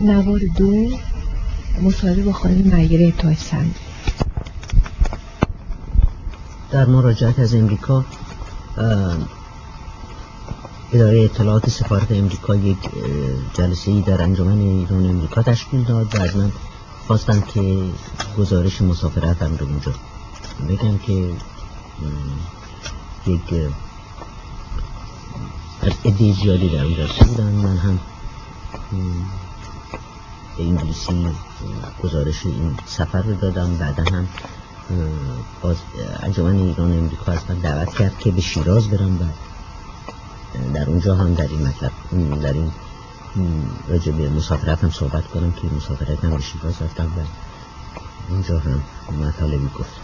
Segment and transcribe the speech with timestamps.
[0.00, 0.90] نوار دو
[1.82, 3.36] مصاحبه با خانم مگره تاج
[6.70, 8.04] در مراجعت از امریکا
[10.92, 12.78] اداره اطلاعات سفارت امریکا یک
[13.54, 16.52] جلسه ای در انجمن ایران امریکا تشکیل داد و از من
[17.06, 17.84] خواستم که
[18.38, 19.92] گزارش مسافرتم رو اونجا
[20.68, 21.32] بگم که
[23.26, 23.54] یک
[25.82, 25.92] از
[26.42, 27.52] زیادی در اونجا بودن.
[27.52, 27.98] من هم
[30.56, 31.26] به انگلیسی
[32.02, 33.76] گزارش این سفر رو دادم.
[33.76, 34.28] بعدا هم
[35.60, 35.76] باز
[36.22, 39.24] انجمن ایران امریکا از من دعوت کرد که به شیراز برم و
[40.74, 41.92] در اونجا هم در این مطلب
[42.42, 42.70] در این
[43.88, 47.20] راجع به مسافرت هم صحبت کنم که مسافرت هم به شیراز رفتم و
[48.30, 48.82] اونجا هم
[49.26, 50.00] مطالبی گفتم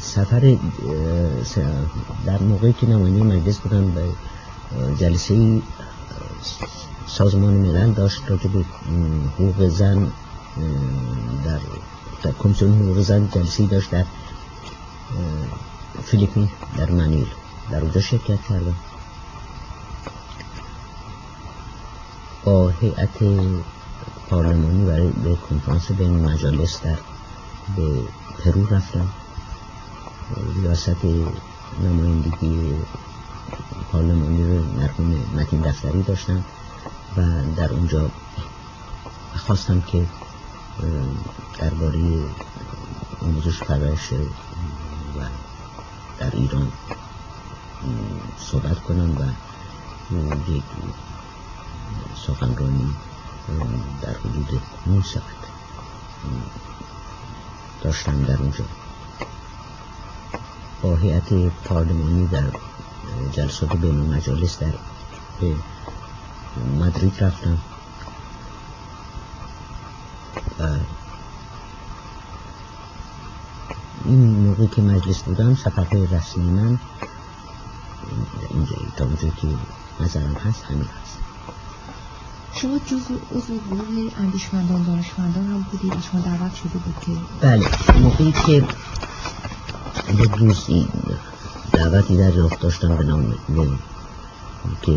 [0.00, 0.56] سفر
[2.26, 4.04] در موقعی که نماینده مجلس بودم به
[4.98, 5.62] جلسه
[7.06, 8.64] سازمان ملل داشت راجع به
[9.34, 10.12] حقوق زن
[11.44, 11.60] در
[12.22, 14.04] در کمیسیون حقوق زن جلسه داشت در
[16.02, 17.26] فیلیپین در منیل
[17.70, 18.74] در اونجا شرکت کردم
[22.44, 23.22] با هیئت
[24.30, 26.98] پارلمانی برای به کنفرانس بین مجالس در
[27.76, 28.02] به
[28.44, 29.08] پرو رفتم
[30.54, 31.04] ریاست
[31.84, 32.74] نمایندگی
[33.92, 36.44] پارلمانی رو مرحوم متین دفتری داشتم
[37.16, 37.22] و
[37.56, 38.10] در اونجا
[39.36, 40.06] خواستم که
[41.58, 41.98] درباره
[43.22, 45.22] آموزش پرورش و
[46.18, 46.72] در ایران
[48.38, 50.64] صحبت کنم و یک
[52.26, 52.94] سخنرانی
[54.02, 55.24] در حدود 9 ساعت
[57.82, 58.64] داشتم در اونجا.
[60.82, 61.32] با هیئت
[61.64, 62.44] پارلمانی در
[63.32, 64.72] جلسات بین مجالس در
[66.78, 67.58] مدرید رفتم.
[70.58, 70.68] و
[74.04, 76.78] این موقعی که مجلس بودم سفرهای رسمی من
[78.50, 79.48] اینجا تا اونجا که
[80.00, 81.18] نظرم هست همین هست.
[82.52, 83.02] شما جز
[83.34, 88.64] عضو گروه اندیشمندان دانشمندان هم بودید شما دعوت شده بود که بله موقعی که
[90.38, 90.66] روز
[91.80, 93.34] دعوتی در رفت داشتم به نام
[94.82, 94.92] که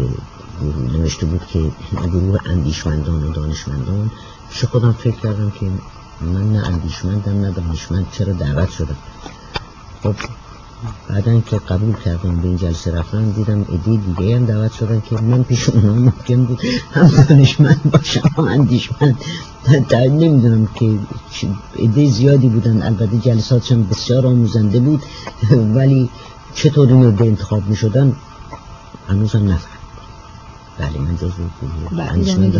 [0.94, 4.12] نوشته بود که گروه اندیشمندان و دانشمندان
[4.50, 5.66] پیش خودم فکر کردم که
[6.22, 8.98] من نه اندیشمندم نه دانشمند چرا دعوت شدم؟
[10.04, 10.16] خب
[11.10, 15.22] بعدا که قبول کردم به این جلسه رفتم دیدم ایدی دیگه هم دعوت شدن که
[15.22, 16.60] من پیش اونا ممکن بود
[16.92, 19.18] هم دانشمند باشم هم اندیشمند.
[19.90, 21.00] در نمی‌دونم که
[21.76, 22.82] ایده زیادی بودن.
[22.82, 25.04] البته جلساتشم بسیار آموزنده بود.
[25.76, 26.10] ولی
[26.56, 28.16] چطور اینو به انتخاب می شدن
[29.10, 29.80] هنوزم نفهم.
[30.80, 31.32] بله من جز
[32.00, 32.54] اندیشمند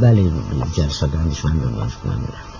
[0.00, 0.32] بله
[0.72, 2.54] جلسات اندیشمند دانشمند می‌رفتم.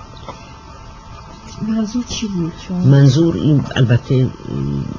[1.68, 2.52] منظور چی بود
[2.86, 4.30] منظور این البته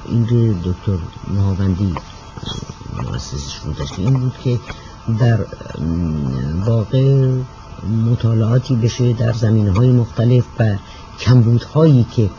[0.09, 0.97] این دکتر
[1.33, 1.93] نهاوندی
[3.03, 4.59] مؤسسش بودش این بود که
[5.19, 5.45] در
[6.65, 7.31] واقع
[8.11, 10.75] مطالعاتی بشه در زمینه های مختلف و
[11.19, 12.29] کمبودهایی که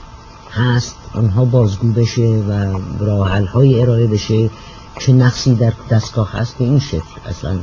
[0.56, 4.50] هست آنها بازگو بشه و راحل های ارائه بشه
[4.98, 7.20] چه نقصی در دستگاه هست به این شکل.
[7.26, 7.58] اصلا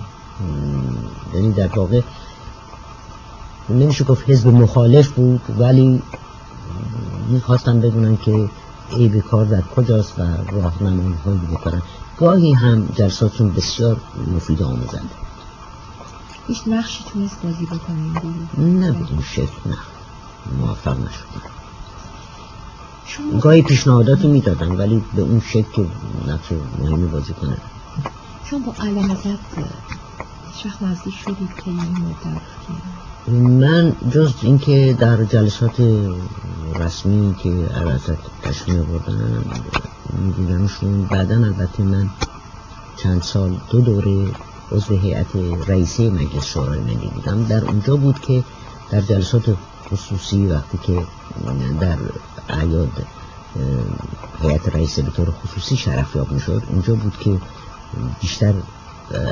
[1.33, 2.01] یعنی در واقع
[3.69, 6.01] نمیشه گفت حزب مخالف بود ولی
[7.27, 8.49] می‌خواستم بدونن که
[8.91, 10.21] عیب کار در کجاست و
[10.51, 11.81] راهنمایی هایی بکنن.
[12.17, 14.01] گاهی هم جلساتون بسیار
[14.35, 15.15] مفید و آموزنده
[16.47, 19.77] هیچ نقشی تونست بازی بکنیم نه این شکل نه.
[20.59, 21.62] موفق نشدم
[23.41, 25.81] گاهی پیشنهاداتی می‌دادن ولی به اون شکل که
[26.27, 27.57] نقش مهمی بازی کنه
[28.49, 29.39] چون با علم ازت
[30.63, 32.43] شخص نزدیک شدید که این مدت
[33.27, 35.81] من جز اینکه در جلسات
[36.75, 39.43] رسمی که عرضت تشمیه بردن
[40.19, 42.09] میدیدمشون بعدا البته من
[42.97, 44.27] چند سال دو دوره
[44.71, 45.35] عضو هیئت
[45.67, 47.43] رئیسه مجلس شورای ملی بودم.
[47.43, 48.43] در اونجا بود که
[48.91, 49.55] در جلسات
[49.91, 51.05] خصوصی وقتی که
[51.79, 51.97] در
[52.49, 53.05] اعیاد
[54.41, 57.39] هیئت رئیسه به طور خصوصی شرف یاب می‌شد اونجا بود که
[58.21, 58.53] بیشتر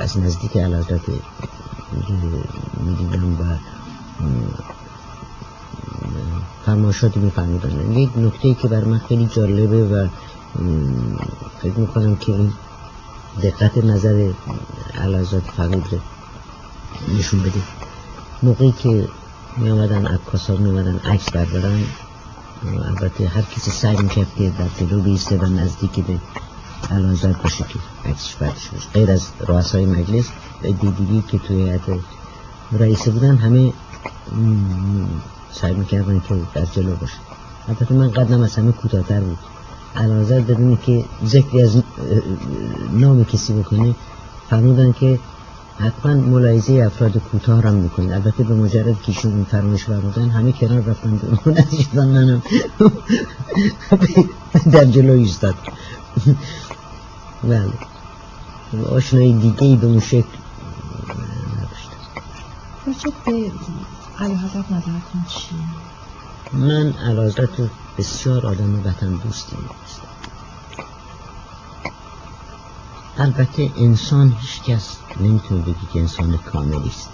[0.02, 1.10] از نزدیک علازت
[2.78, 3.58] می‌دیدم و
[6.66, 7.92] فرماشاتی میفرمودن.
[7.92, 10.08] یک نکته که بر من خیلی جالبه و
[11.62, 12.54] فکر می‌کنم که این
[13.44, 14.32] دقت نظر
[14.96, 16.02] علازات فرمود
[17.18, 17.62] نشون بده
[18.44, 19.08] موقعی که
[19.58, 21.84] می آمدن عکاسا می آمدن عکس بردارن.
[22.86, 26.20] البته هر کسی سعی می‌کرد که در جلو بیسته و نزدیک به
[26.92, 30.26] علازت باشه که عکسش بعدش باشه غیر از رؤسای مجلس
[30.62, 31.82] دیدیگی که توی هیئت
[32.72, 33.74] رئیسه بودن همه
[35.52, 37.18] سعی می‌کردن که در جلو باشه
[37.68, 39.38] البته من قدم از همه کوتاهتر بود.
[39.96, 41.84] علازت بدونی که ذکری از
[42.92, 43.96] نام کسی بکنه
[44.50, 45.20] فرمودن که
[45.80, 48.12] حتما ملاحظه افراد کوتاه هم می‌کنید.
[48.12, 52.42] البته به مجرد که ایشون این فرمایش فرمودن همه کنار رفتن نتیجه شدن منم.
[54.72, 55.56] در جلو ایستاد.
[57.44, 57.74] بله.
[58.90, 60.38] آشنایی دیگه ای به اون شکل
[61.58, 63.52] نداشتم به
[64.20, 65.58] علی حضرت نظرتون چیه؟
[66.54, 67.34] من علی
[67.98, 70.08] بسیار آدم وطن دوستی می‌دونستم.
[73.22, 77.10] البته انسان هیچ کس نمی‌تونه بگی که انسان کاملی است.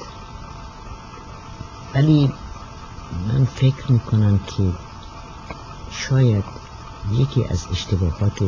[1.96, 2.34] ولی
[3.28, 4.72] من فکر می‌کنم که
[5.92, 6.44] شاید
[7.12, 8.42] یکی از اشتباهات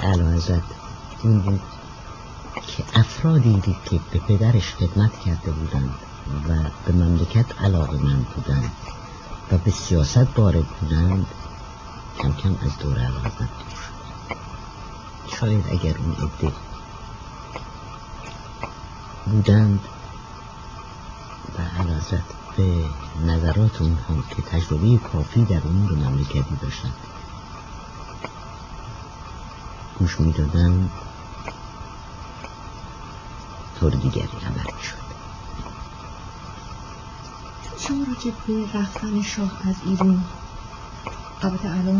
[0.00, 0.62] اعلی
[1.22, 1.60] این بود
[2.66, 5.94] که افرادی دید که به پدرش خدمت کرده بودند
[6.48, 8.72] و به مملکت علاقه من بودند
[9.52, 11.26] و به سیاست وارد بودند
[12.18, 13.85] کم کم از دور علاقه دور
[15.28, 16.52] شاید اگر اون عده
[19.26, 19.80] بودند
[21.58, 22.22] و حضرت
[22.56, 22.84] به
[23.26, 26.94] نظرات اونها که تجربه کافی در امور مملکتی داشتند
[29.98, 30.90] گوش می‌دادند
[33.80, 35.06] طور دیگری عمل شد
[37.78, 40.24] شما راجع به رفتن شاه از ایران
[41.42, 41.96] البته الان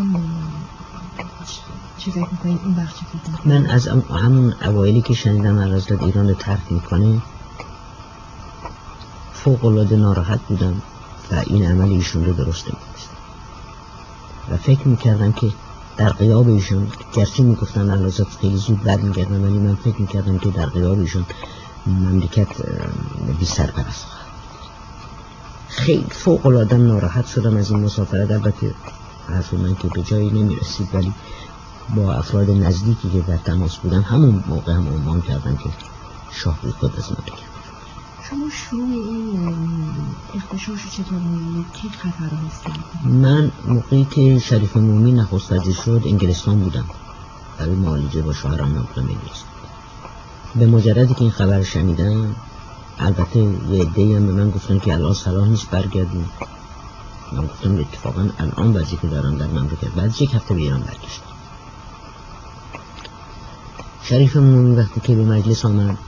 [3.45, 7.23] من از همون اوایلی که شنیدم حضرت ایران رو ترک می‌کنه
[9.33, 10.83] فوق العاده ناراحت بودم
[11.33, 13.17] و این عمل ایشون رو درست نمی‌دونستم
[14.51, 15.53] و فکر می‌کردم که
[15.97, 20.49] در قیاب ایشون گرچه می‌گفتن علازت خیلی زود بر میگردم ولی من فکر می‌کردم که
[20.51, 21.27] در قیاب ایشون
[21.87, 22.49] مملکت
[23.39, 24.07] بی سرپرست
[25.69, 28.31] خیلی فوق العاده ناراحت شدم از این مسافرت.
[28.31, 28.75] البته
[29.29, 31.13] حرف من که به جایی نمی‌رسید ولی
[31.97, 35.71] با افراد نزدیکی که در تماس بودن همون موقع هم عنوان کردن که
[36.31, 37.47] شاه خود از مملکت
[38.31, 39.67] شما شروع این
[40.35, 42.63] اختشاش چطور می‌دید که خطر هست
[43.05, 46.85] من موقعی که شریف مومی نخست وزیر شد انگلستان بودم.
[47.59, 49.51] برای معالجه با شوهرم نبودم انگلستان
[50.55, 52.37] به مجردی که این خبر شنیدم
[52.99, 56.31] البته یه عده هم به من گفتن که الان صلاح نیست برگردیم.
[57.33, 61.37] من اتفاقا الان که دارم در مملکت بعد یک هفته به ایران برگشتم
[64.03, 65.99] شریف مومی وقتی که به مجلس آمد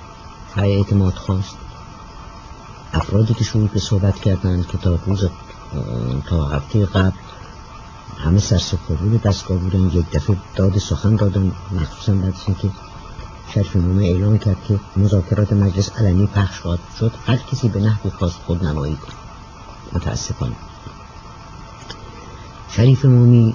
[0.56, 1.56] های اعتماد خواست.
[2.92, 5.28] افرادی که شروع به صحبت کردند که تا روز
[6.26, 7.16] تا هفته قبل
[8.18, 11.52] همه سرسفرون دستگاه بودن یک دفعه داد سخن دادن.
[11.72, 12.70] مخصوصا بعد که
[13.54, 18.10] شریف مومی اعلام کرد که مذاکرات مجلس علنی پخش خواهد شد هر کسی به نحوی
[18.10, 19.16] خواست خود نمایی کند
[19.92, 20.67] متاسفانه.
[22.70, 23.54] شریف مومی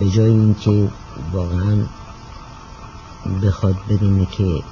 [0.00, 0.88] به جای اینکه
[1.32, 1.76] واقعا
[3.42, 4.62] بخواد بدونه که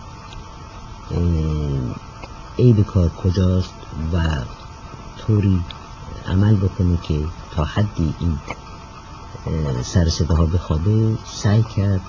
[2.58, 3.74] عیب کار کجاست
[4.12, 4.22] و
[5.18, 5.60] طوری
[6.26, 8.38] عمل بکنه که تا حدی این
[9.82, 12.00] سر ها بخوابه سعی کرد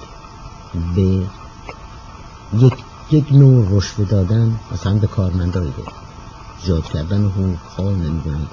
[0.95, 1.25] به
[2.53, 2.73] یک
[3.11, 5.71] یک نوع رشوه دادن مثلا به کارمندای
[6.65, 8.47] زیاد کردن حقوق نمی‌دونم.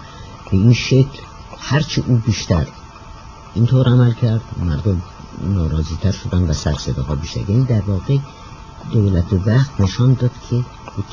[0.51, 1.19] به این شکل
[1.59, 2.67] هرچی او بیشتر
[3.55, 4.41] اینطور عمل کرد.
[4.65, 5.03] مردم
[5.43, 6.77] ناراضی تر شدن و سر
[7.09, 8.19] ها بیشتر یعنی در واقع
[8.93, 10.65] دولت وقت نشان داد که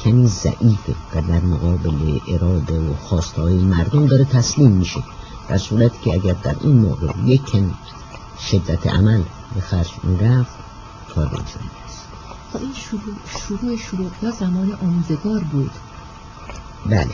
[0.04, 5.04] کمی ضعیفه و در مقابل اراده و خواسته های مردم داره تسلیم میشه.
[5.50, 7.74] در صورت که اگر در این موقع یک کمی
[8.40, 9.22] شدت عمل
[9.56, 10.52] به خرج می‌رفت
[11.16, 11.62] کار نمیشون
[12.54, 15.72] خب این شروع شروع شروع یا زمان آموزگار بود.
[16.86, 17.14] بله.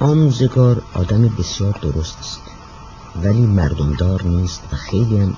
[0.00, 2.40] آموزگار آدم بسیار درست است.
[3.16, 5.36] ولی مردمدار نیست و خیلی هم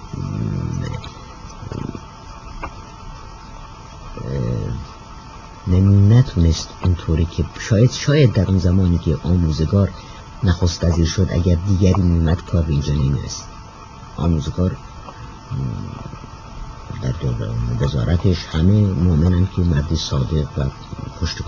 [6.09, 9.91] نتونست اونطوری که شاید شاید در اون زمانی که آموزگار
[10.43, 13.45] نخست وزیر شد اگر دیگری میمد کار به اینجا نمی‌رسید.
[14.17, 14.77] آموزگار
[17.03, 17.15] در
[17.81, 20.65] وزارتش همه مؤمنن که مرد صادق و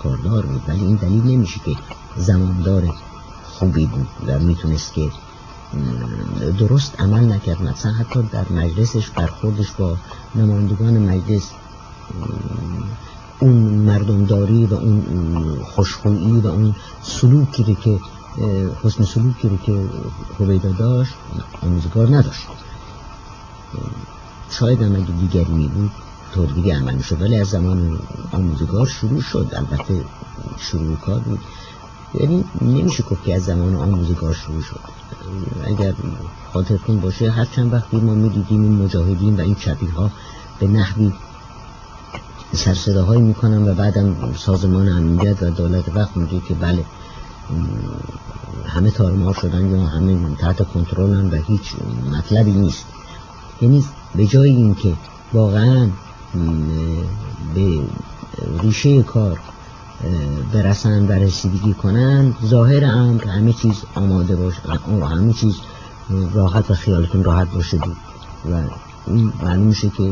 [0.03, 1.75] کاردار بود ولی این دلیل نمیشه که
[2.17, 2.95] زماندار
[3.43, 5.11] خوبی بود و می‌تونست که
[6.59, 9.97] درست عمل نکرد مثلا حتی در مجلسش برخوردش با
[10.35, 11.51] نمایندگان مجلس
[13.39, 17.99] اون مردمداری و اون خوشخویی و اون سلوکی رو که
[18.83, 19.85] حسن سلوکی رو که
[20.39, 21.13] هویدا داشت
[21.61, 22.47] آموزگار نداشت.
[24.49, 25.91] شاید هم اگه دیگری می بود
[26.35, 27.99] طور دیگه عمل می شد ولی از زمان
[28.31, 29.51] آموزگار شروع شد.
[29.53, 30.05] البته
[30.57, 31.39] شروع کار بود.
[32.13, 34.79] یعنی نمیشه گفت که از زمان آموزگار شروع شد.
[35.65, 35.93] اگر
[36.53, 40.11] خاطرتون باشه هر چند وقتی ما می‌دیدیم این مجاهدین و این شبیه ها
[40.59, 41.13] به نحوی
[42.53, 46.85] سرصداهایی می‌کنن و بعدم سازمان امنیت و دولت وقت میگه که بله
[48.65, 51.73] همه تارمار شدن یا همه تحت کنترلن و هیچ
[52.11, 52.85] مطلبی نیست.
[53.61, 53.85] یعنی
[54.15, 54.93] به جای اینکه
[55.33, 55.89] واقعا
[57.55, 57.79] به
[58.61, 59.39] ریشه کار
[60.53, 64.61] برسن و رسیدگی کنن ظاهر امر همه چیز آماده باشه
[65.09, 65.55] همه چیز
[66.33, 67.97] راحت و خیالتون راحت باشه بود.
[68.51, 68.61] و
[69.07, 70.11] این معلوم میشه که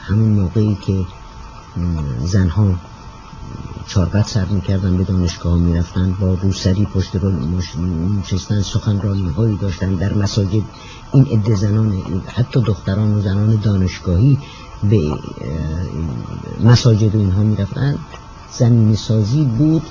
[0.00, 1.04] همون موقعی که
[2.24, 2.74] زنها
[3.86, 7.32] چاربت سر می‌کردن به دانشگاه می‌رفتن با روسری پشت رو
[8.18, 10.62] نشستن سخنرانی هایی داشتن در مساجد.
[11.12, 14.38] این عده زنان حتی دختران و زنان دانشگاهی
[14.82, 15.10] به
[16.64, 17.98] مساجد و اینها می‌رفتن.
[18.52, 19.82] زمین سازی بود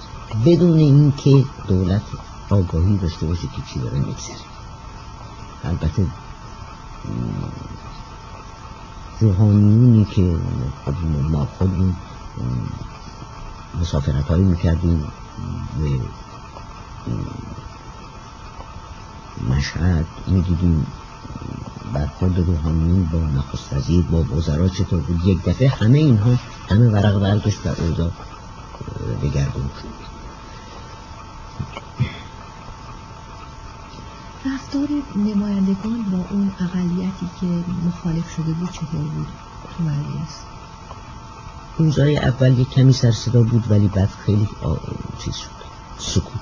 [0.45, 2.01] بدون اینکه دولت
[2.49, 4.35] آگاهی داشته باشه که چی داره میگذره.
[5.63, 6.05] البته
[9.19, 10.37] روحانیونی که
[11.31, 11.95] ما خودمون
[13.81, 15.07] مسافرت هایی می‌کردیم
[15.79, 15.99] به
[19.55, 20.87] مشهد می‌دیدیم.
[21.93, 26.29] برخورد روحانیون با نخست وزیر با وزرا چطور بود؟ یک دفعه همه اینها
[26.69, 28.11] همه ورق برداشت و اوضاع
[29.23, 30.09] دگرگون شد.
[34.45, 37.45] رفتار نمایندگان با اون اقلیتی که
[37.87, 39.27] مخالف شده بود چطور بود؟
[39.77, 40.43] تو مجلس
[41.77, 44.49] روزای اول یک کمی سرصدا بود ولی بعد خیلی
[45.19, 45.49] چیز شد.
[45.97, 46.39] سکوت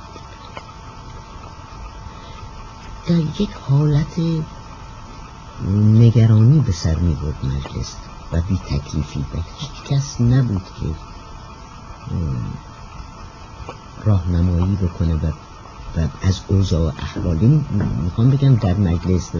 [3.08, 4.20] در یک حالت
[5.94, 7.96] نگرانی به سر می بود مجلس
[8.32, 10.86] و بی تکلیفی و هیچ کس نبود که
[14.04, 15.28] راهنمایی بکنه و,
[15.98, 17.38] و از اوضاع و احوال.
[18.04, 19.32] می‌خوام بگم در مجلس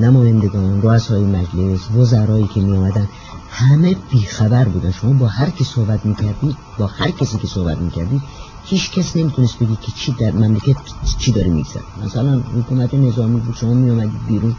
[0.00, 3.08] نمایندگان رؤسای مجلس وزرایی که می آمدن
[3.50, 4.90] همه بیخبر بودن.
[4.90, 8.22] شما با هر کی صحبت می‌کردید با هر کسی که صحبت می‌کردید
[8.64, 10.76] هیچ کس نمی‌تونست بگی که چی در مملکت
[11.18, 14.56] چی داره میگذر مثلا حکومت نظامی بود شما می آمدید بیرون.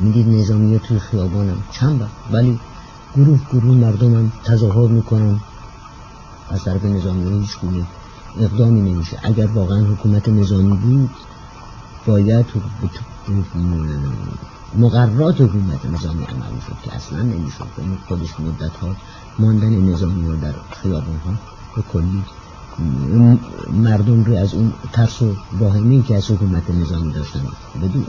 [0.00, 2.60] می‌دید نظامی توی خیابانم چند ولی
[3.16, 5.40] گروه گروه مردمم تظاهر می‌کنن.
[6.50, 7.84] از طرف نظامی هیچ گونه
[8.40, 9.18] اقدامی نمیشه.
[9.22, 11.10] اگر واقعا حکومت نظامی بود
[12.06, 12.46] باید
[14.78, 17.66] مقررات حکومت نظامی عمل می‌شد که اصلا نمی‌شد.
[17.78, 18.96] یعنی خودش مدت ها
[19.38, 21.32] ماندن نظامی ها در خیابان ها
[21.76, 22.22] به کلی
[23.72, 27.42] مردم رو از اون ترس و واهمه که از حکومت نظامی داشتن
[27.82, 28.06] بدون.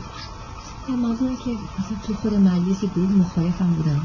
[1.02, 1.50] موضوعی که
[2.06, 4.00] تو خود مجلس گروه مخالف هم بودن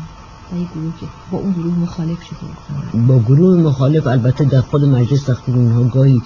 [0.54, 5.52] گروه که با اون گروه مخالف شده با گروه مخالف البته در خود مجلس وقتی
[5.52, 6.22] اونها گاهی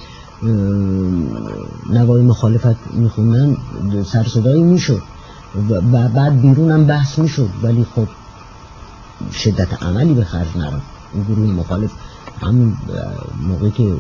[1.90, 3.58] نوای مخالفت میخوندن
[4.04, 5.02] سرصدایی می‌شد
[5.70, 8.08] و بعد بیرون هم بحث می‌شد ولی خب
[9.32, 10.82] شدت عملی به خرج نرم
[11.14, 11.92] این گروه مخالف
[12.42, 12.78] همون
[13.48, 13.94] موقعی که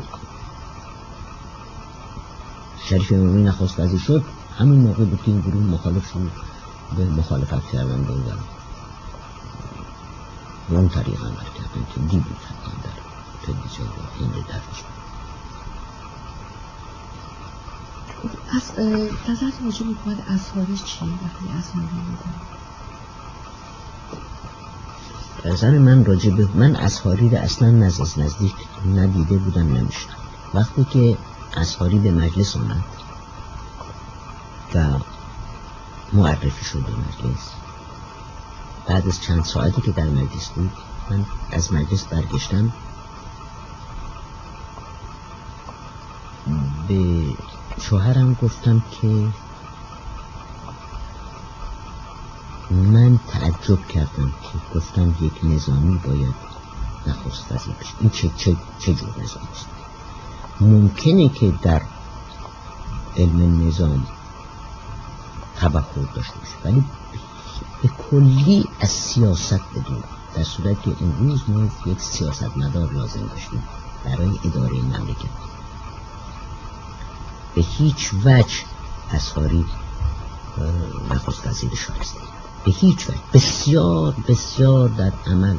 [2.89, 4.24] شریف امامی نخواست شد
[4.57, 6.31] همین موقع بود که این گروه مخالف شد
[6.98, 8.13] به مخالفت کردن به
[10.69, 12.89] اون طریق عمل کردن که دیدید حتما در
[13.45, 14.83] تلویزیون و هند درش
[18.55, 18.71] از
[19.29, 22.33] نظرت راجع به حکومت اصحاری چی؟ وقتی اصحاری بودن
[25.45, 28.55] نظر من راجع به من اصحاری رو اصلا نزد نزدیک
[28.95, 30.13] ندیده بودم نمیشتم
[30.53, 31.17] وقتی که
[31.57, 32.83] اصحاری به مجلس آمد
[34.75, 35.00] و
[36.13, 37.50] معرفی شد به مجلس
[38.88, 40.72] بعد از چند ساعتی که در مجلس بود
[41.10, 42.74] من از مجلس برگشتم.
[46.88, 47.24] به
[47.82, 49.27] شوهرم گفتم که
[52.72, 56.36] من تعجب کردم که گفتم یک نظامی باید
[57.08, 57.94] نخست وزیر بشه.
[58.00, 59.67] این چه, چه, چه جور نظامی است؟
[60.62, 61.82] ممکنه که در
[63.17, 64.08] علم نظام
[65.56, 66.86] تبخور داشته باشه ولی
[67.81, 70.03] به کلی از سیاست بدون.
[70.36, 73.63] در صورت که امروز ما یک سیاست مدار لازم داشتیم
[74.05, 75.29] برای اداره مملکت.
[77.55, 78.55] به هیچ وجه
[79.12, 79.65] اصحاری
[81.12, 82.19] نخست وزیر شایسته
[82.65, 83.17] به هیچ وجه.
[83.34, 85.57] بسیار بسیار در عمل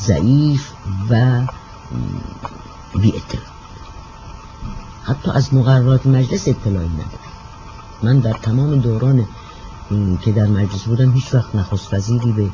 [0.00, 0.72] ضعیف
[1.10, 1.42] و
[3.00, 3.44] بی اطلاع.
[5.04, 7.08] حتی از مقررات مجلس اطلاعی ندارم.
[8.02, 9.26] من در تمام دوران
[10.22, 12.50] که در مجلس بودم هیچ وقت نخست وزیری به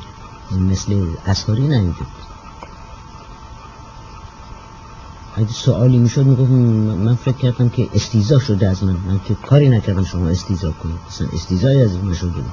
[0.57, 1.95] مثل اسکاری نیومده
[5.35, 8.97] اگه سوالی می‌شد می‌گفت من فکر کردم که استیزا شده از من.
[9.07, 10.99] من که کاری نکردم شما استیزا کنید.
[11.09, 12.51] اصلا استیزای از من شده بود.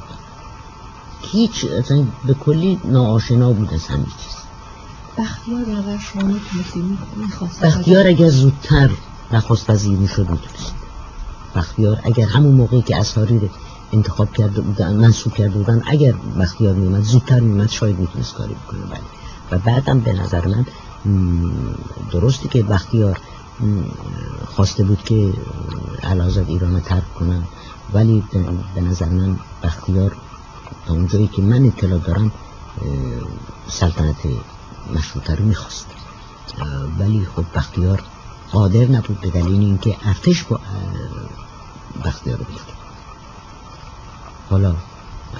[1.22, 4.36] هیچ اصلا به کلی ناآشنا بود از همین چیز.
[5.18, 6.34] بختیار نظر شما
[7.16, 8.90] می‌خواست بختیار اگر زودتر
[9.32, 10.74] نخواست وزیر می‌شد می‌تونست
[11.56, 13.48] بختیار اگر همون موقعی که اساری رو
[13.92, 15.82] انتخاب کرده بودن منصوب کرده بودن.
[15.86, 18.80] اگر بختیار میومد زودتر میومد شاید می‌تونست کاری بکنه.
[18.80, 19.00] بله.
[19.50, 20.66] و بعدم به نظر من
[22.12, 23.20] درستی که بختیار
[24.46, 25.32] خواسته بود که
[26.02, 27.44] علازد ایران رو ترک کنم
[27.92, 28.24] ولی
[28.74, 30.16] به نظر من بختیار
[30.86, 32.32] تا اونجایی که من اطلاع دارم
[33.68, 34.16] سلطنت
[34.94, 35.86] مشروطه رو می‌خواست.
[36.98, 38.02] ولی خب بختیار
[38.50, 40.60] قادر نبود به دلیل اینکه ارتش با
[42.04, 42.44] بختیار رو
[44.50, 44.74] حالا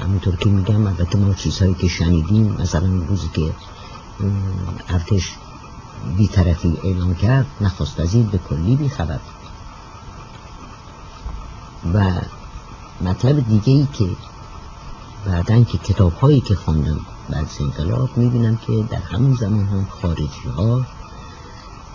[0.01, 3.55] همونطور که میگم البته ما چیزهایی که شنیدیم مثلا روزی که
[4.89, 5.35] ارتش
[6.17, 9.21] بیطرفی اعلام کرد نخواست وزیر به کلی بی خبر
[11.95, 12.21] و
[13.01, 14.09] مطلب دیگه ای که
[15.27, 19.87] بعدن که کتاب هایی که خوندم بعد از انقلاب می‌بینم که در همون زمان هم
[20.03, 20.87] خارجی ها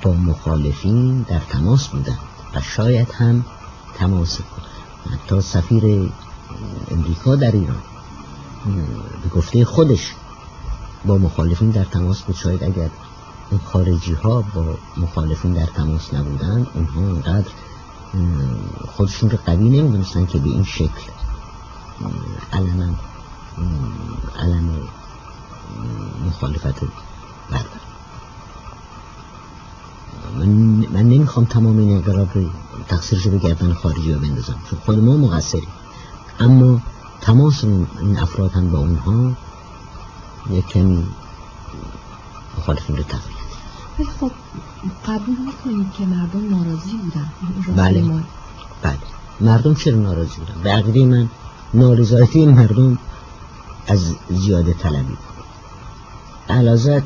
[0.02, 2.18] با مخالفین در تماس بودن
[2.56, 3.46] و شاید هم
[3.96, 4.40] تماس
[5.12, 6.12] حتی سفیر
[6.92, 7.82] امریکا در ایران.
[9.24, 10.14] به گفته خودش
[11.06, 12.36] با مخالفین در تماس بود.
[12.36, 12.90] شاید اگر
[13.66, 17.52] خارجی ها با مخالفین در تماس نبودن اونها اونقدر
[18.96, 21.12] خودشون رو قوی نمی‌دونستن که به این شکل
[22.54, 22.96] علم
[24.40, 24.88] علم
[26.28, 26.80] مخالفت
[27.50, 27.84] بردارن
[30.40, 30.48] من,
[30.94, 32.50] من نمی‌خوام تمام این انقلاب رو
[32.88, 34.56] تقصیرشو به گردن خارجی ها بندازم.
[34.70, 35.68] چون خود ما مقصریم.
[36.40, 36.82] اما
[37.22, 39.32] تماس این افراد هم با اونها
[40.50, 41.08] یک کمی
[42.58, 43.44] مخالفین رو تقویت
[44.00, 44.32] ولی خب
[45.08, 47.32] قبول می‌کنید که مردم ناراضی بودن.
[47.76, 48.04] بله.
[48.82, 48.98] بله.
[49.42, 51.30] مردم چرا ناراضی بودن؟ به عقیده من
[51.74, 52.98] نارضایتی مردم
[53.88, 55.18] از زیاده طلبی بود.
[56.50, 57.04] علازت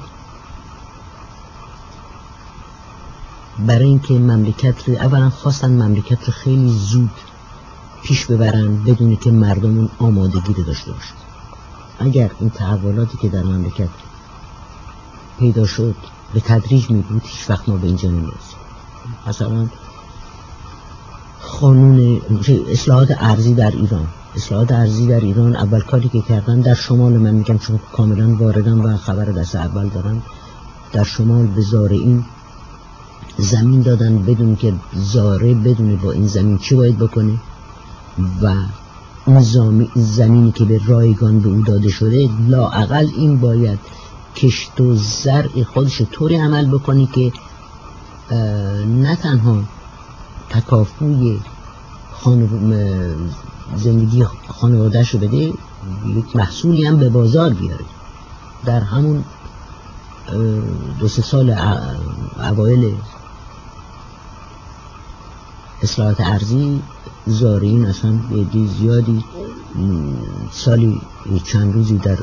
[3.59, 7.11] برای اینکه مملکت رو اولا خواستن مملکت رو خیلی زود
[8.03, 11.13] پیش ببرن بدون که مردم اون آمادگی رو داشته باشن.
[11.99, 13.89] اگر این تحولاتی که در مملکت
[15.39, 15.95] پیدا شد
[16.33, 18.59] به تدریج می بود هیچ وقت ما به اینجا نمی‌رسیم.
[19.27, 19.67] مثلا
[21.59, 22.21] قانون
[22.69, 24.07] اصلاحات ارزی در ایران.
[24.35, 28.81] اصلاحات ارزی در ایران اول کاری که کردن در شمال من میگم چون کاملا واردم
[28.85, 30.23] و خبر دست اول دارم
[30.93, 32.25] در شمال به زارعین
[33.37, 37.37] زمین دادن بدون که زاره بدون با این زمین چی باید بکنه.
[38.41, 38.53] و
[39.25, 39.41] اون
[39.95, 43.79] زمینی که به رایگان به او داده شده لاعقل این باید
[44.35, 47.31] کشت و زرع خودش طوری عمل بکنی که
[48.85, 49.63] نه تنها
[50.49, 51.39] تکافوی
[53.75, 55.53] زندگی خانوادهش رو بده
[56.05, 57.85] یک محصولی هم به بازار بیاره.
[58.65, 59.23] در همون
[60.99, 61.55] دو سه سال
[62.39, 62.95] اوایل
[65.81, 66.81] اصلاحات ارزی
[67.27, 69.23] زارین اصلا به زیادی.
[70.51, 71.01] سالی
[71.43, 72.17] چند روزی در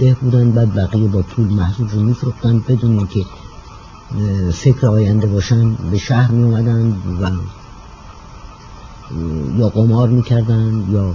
[0.00, 3.24] ده بودن بعد بقیه با پول محصول رو میفروختن بدون اینکه
[4.52, 7.30] فکر آینده باشن به شهر می اومدن و
[9.58, 11.14] یا قمار می‌کردن یا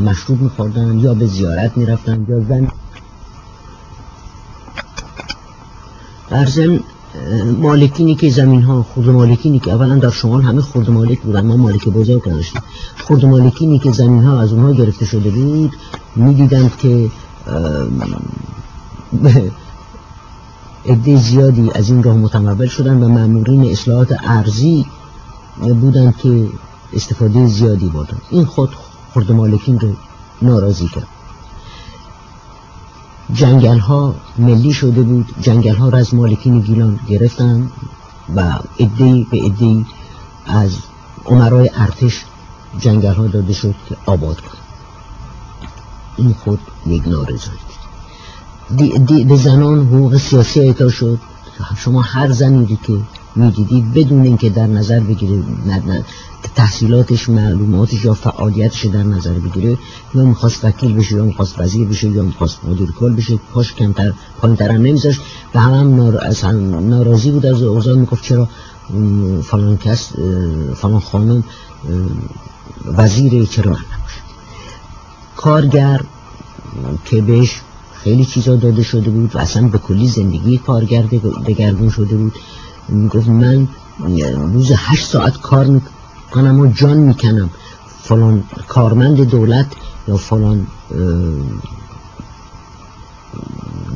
[0.00, 2.68] مشروب میخوردن یا به زیارت می‌رفتن یا زن.
[6.30, 6.46] در
[7.58, 11.46] مالکینی که زمین ها خود مالکینی که اولا در شمال همه خود مالک بودن.
[11.46, 12.62] ما مالک بزرگ نداشتیم.
[13.04, 15.76] خود مالکینی که زمین ها از اونها گرفته شده بود
[16.16, 17.10] می‌دیدند که
[20.86, 24.86] عده زیادی از این راه متمول شدن و مامورین اصلاحات ارزی
[25.58, 26.48] بودند که
[26.92, 28.70] استفاده زیادی بردن این خود
[29.14, 29.88] خرد مالکین رو
[30.42, 31.06] ناراضی کرد.
[33.34, 35.34] جنگل ها ملی شده بود.
[35.40, 37.70] جنگل ها را از مالکین گیلان گرفتن
[38.36, 39.86] و ادهی به ادهی
[40.46, 40.76] از
[41.26, 42.24] عمرای ارتش
[42.78, 44.58] جنگل ها داده شد که آباد کن
[46.16, 47.02] این خود یک
[49.06, 51.18] دی به زنان حقوق سیاسی ایتا شد.
[51.76, 52.76] شما هر زنی که
[53.36, 55.42] می‌دیدید بدون اینکه در نظر بگیره
[56.54, 59.78] تحصیلاتش معلوماتش یا فعالیتش در نظر بگیره
[60.14, 64.12] یا می‌خواست وکیل بشه یا می‌خواست وزیر بشه یا می‌خواست مدیر کل بشه پاش کمتر
[64.38, 65.20] پایین تر هم نمیذاشت
[65.54, 66.32] و هم, هم نار...
[66.80, 67.96] ناراضی بود از اوضاع.
[67.96, 68.48] می‌گفت چرا
[69.42, 70.12] فلان کس
[70.74, 71.44] فلان خانم
[72.86, 73.78] وزیر چرا من
[75.36, 76.00] کارگر
[77.04, 77.60] که بهش
[77.94, 81.02] خیلی چیزا داده شده بود و اصلا به کلی زندگی کارگر
[81.46, 82.32] دگرگون شده بود.
[82.90, 83.68] می‌گفت من
[84.52, 87.50] روز هشت ساعت کار می‌کنم و جان می‌کنم.
[88.02, 89.66] فلان کارمند دولت
[90.08, 90.66] یا فلان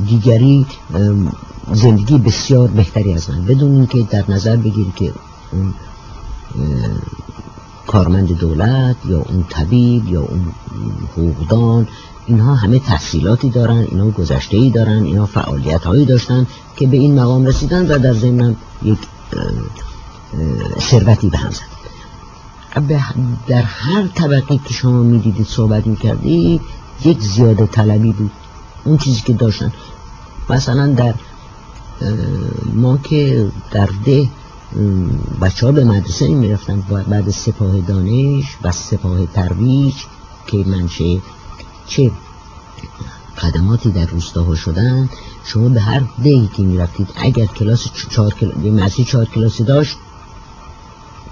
[0.07, 0.65] دیگری
[1.73, 3.45] زندگی بسیار بهتری از من.
[3.45, 5.13] بدون اینکه در نظر بگیری که
[7.87, 10.45] کارمند دولت یا اون طبیب یا اون
[11.11, 11.87] حقوقدان
[12.25, 17.19] اینها همه تحصیلاتی دارن اینها گذشته ای دارن اینها فعالیت هایی داشتن که به این
[17.19, 18.99] مقام رسیدن و در ضمن یک
[20.79, 21.75] ثروتی به هم زد.
[23.47, 26.61] در هر طبقی که شما می‌دیدید صحبت می‌کردید
[27.05, 28.31] یک زیاده طلبی بود.
[28.83, 29.71] اون چیزی که داشتن.
[30.49, 31.13] مثلا در
[32.73, 34.29] ما که در ده
[35.41, 39.95] بچه ها به مدرسه می رفتن بعد سپاه دانش و سپاه ترویج
[40.47, 41.17] که منشه
[41.87, 42.11] چه
[43.41, 45.09] قدماتی در روستاها شدن
[45.43, 49.97] شما به هر دهی که می رفتید اگر کلاس چهار کلاس چهار کلاسی داشت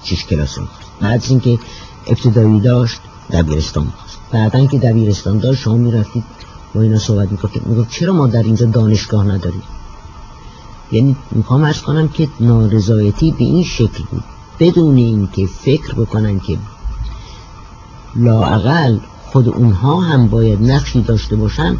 [0.04, 0.58] شش کلاس
[1.02, 1.60] بعد از اینکه
[2.08, 3.02] ابتدایی داشت
[3.32, 3.94] دبیرستان
[4.32, 6.24] بعدا که دبیرستان داشت شما می رفتید
[6.76, 9.64] با اینا صحبت می‌کنید می‌گفت چرا ما در اینجا دانشگاه نداریم؟
[10.92, 14.24] یعنی می‌خوام ارز کنم که نارضایتی به این شکل بود.
[14.60, 16.58] بدون اینکه فکر بکنن که
[18.16, 21.78] لاعقل خود اونها هم باید نقشی داشته باشن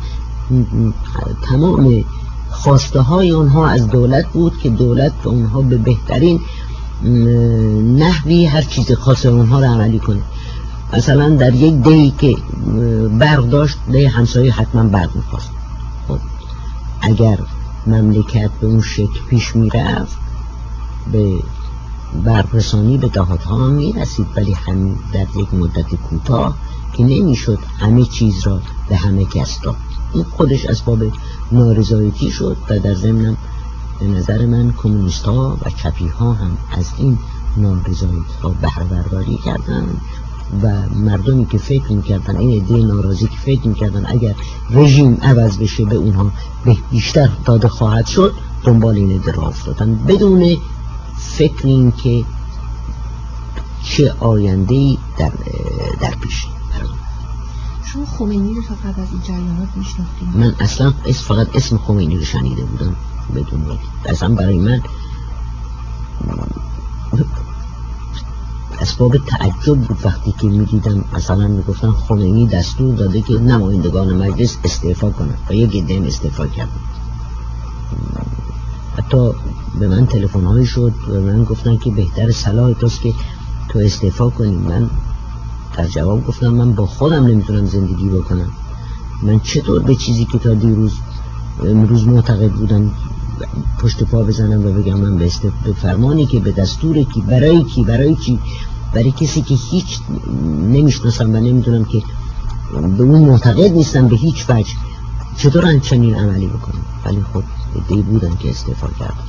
[1.42, 2.04] تمام
[2.52, 6.40] خواسته های اونها از دولت بود که دولت به اونها به بهترین
[7.98, 10.22] نحوی هر چیز خاص اونها رو عملی کنه.
[10.94, 12.38] مثلا در یک دهی که
[13.20, 15.50] برق داشت ده همسایه حتما برق می‌خواست.
[16.08, 16.18] خب
[17.02, 17.38] اگر
[17.88, 20.18] مملکت به اون شکل پیش می‌رفت.
[21.12, 21.34] به
[22.24, 26.58] برپرسانی به دهات ها می‌رسید ولی همین در یک مدت کوتاه
[26.94, 29.76] که نمی‌شد همه چیز را به همه کس داد.
[30.14, 31.00] این خودش اسباب
[31.52, 33.38] نارضایتی شد و در ضمنم
[34.00, 37.18] به نظر من کمونیست ها و چپی ها هم از این
[37.58, 39.88] نارضایتی ها بهره برداری کردن
[40.64, 44.36] و مردمی که فکر می‌کردن این عده ناراضی که فکر می‌کردن اگر
[44.70, 46.32] رژیم عوض بشه به اونها
[46.66, 49.96] به بیشتر داده خواهد شد دنبال این عده را افتادن.
[49.96, 50.58] بدون
[51.18, 52.26] فکر این که
[53.84, 55.32] چه آینده در,
[56.02, 56.46] در پیش.
[57.94, 62.64] شما خمینی رو قبل از این جریانات میشناختید؟ من اصلا فقط اسم خمینی رو شنیده
[62.64, 62.96] بودم
[63.36, 64.82] بدون اصلا برای من
[68.84, 75.10] اسباب تعجب بود وقتی که می‌دیدم مثلا می‌گفتن خمینی دستور داده که نمایندگان مجلس استعفا
[75.10, 76.72] کنند و یک گدهم استعفا کردن
[78.98, 79.32] حتی
[79.80, 83.14] به من تلفن های شد و من گفتن که بهتر صلاح توست که
[83.70, 84.56] تو استعفا کنی.
[84.56, 84.90] من
[85.78, 88.50] در جواب گفتم من با خودم نمی‌تونم زندگی بکنم.
[89.22, 90.94] من چطور به چیزی که تا دیروز
[91.66, 92.92] امروز معتقد بودم
[93.80, 95.30] پشت پا بزنم و بگم من به
[95.82, 98.40] فرمانی که به دستور کی برای کی برای چی؟
[98.94, 100.00] برای کسی که هیچ
[100.62, 102.04] نمی‌شناسم و نمی‌دونم که
[102.98, 104.74] به اون معتقد نیستم به هیچ وجه
[105.38, 107.44] چطور چنین عملی بکنم؟ ولی خب
[107.88, 109.24] دی بودن که استعفا کردم.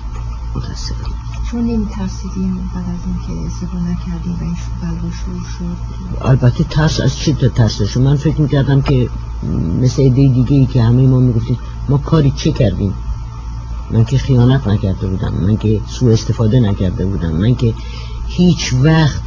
[0.56, 1.10] متاسفم
[1.50, 5.10] چون نمیترسیدیم بعد از اینکه استفاده نکردیم و این بلوا
[5.58, 9.08] شد؟ البته ترس از چی ترسش من فکر می‌کردم که
[9.80, 12.94] مثل ایده دیگه ای که همه ما می‌گفتیم ما کاری چه کردیم؟
[13.90, 17.74] من که خیانت نکرده بودم من که سوء استفاده نکرده بودم من که
[18.26, 19.22] هیچ وقت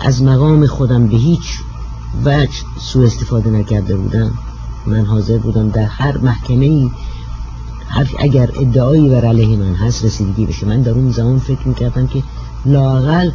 [0.00, 1.60] از مقام خودم به هیچ
[2.24, 4.30] وجه سوء استفاده نکرده بودم.
[4.86, 6.90] من حاضر بودم در هر محکمه ای
[7.88, 10.66] هر اگر ادعایی بر علیه من هست رسیدگی بشه.
[10.66, 12.22] من در اون زمان فکر می‌کردم که
[12.66, 13.30] لاقل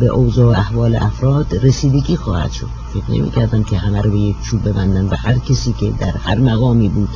[0.00, 2.68] به اوضاع احوال افراد رسیدگی خواهد شد.
[2.94, 6.38] فکر نمی‌کردم که همه رو به یک چوب ببندن و هر کسی که در هر
[6.38, 7.08] مقامی بود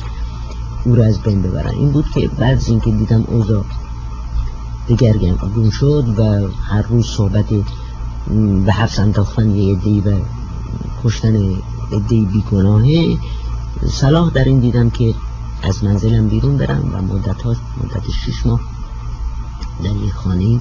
[0.85, 1.75] او را از بین ببرن.
[1.75, 3.63] این بود که بعد از اینکه دیدم اوضاع
[4.89, 7.45] دگرگون شد و هر روز صحبت
[8.65, 10.11] به حبس انداختن یه عده‌ای و
[11.03, 11.35] کشتن
[11.91, 13.17] عده‌ای بیگناهه.
[13.89, 15.13] صلاح در این دیدم که
[15.63, 18.59] از منزلم بیرون برم و مدت ها مدت شش ماه
[19.83, 20.59] در یک خانه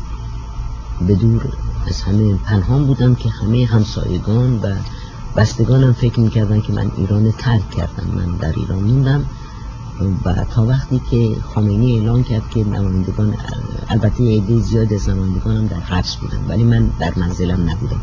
[1.07, 1.43] به دور
[1.87, 4.75] از همه پنهان بودم که همه همسایگان و
[5.37, 9.25] بستگانم فکر می‌کردن که من ایران ترک کردم من در ایران موندم.
[10.25, 13.35] و تا وقتی که خامنی اعلان کرد که نمایندگان
[13.89, 18.01] البته عده زیاد از نمایندگانم در حبس بودن ولی من در منزلم نبودم.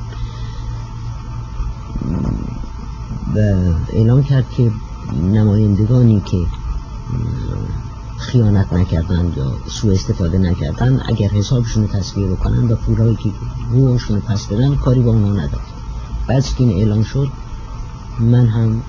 [3.35, 3.39] و
[3.93, 4.71] اعلان کرد که
[5.33, 6.37] نمایندگانی که
[8.17, 13.29] خیانت نکردن یا سوء استفاده نکردن اگر حسابشون رو تصویه بکنن و پولایی که
[13.71, 15.61] روشون پس بدن کاری با اونا نداد
[16.27, 17.27] بعد که این اعلان شد
[18.19, 18.81] من هم